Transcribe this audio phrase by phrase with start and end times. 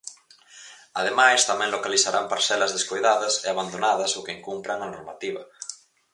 [0.99, 5.43] Ademais, tamén localizarán parcelas descoidadas e abandonadas ou que incumpran a normativa.